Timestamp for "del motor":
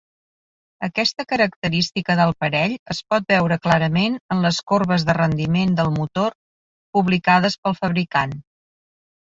5.83-6.37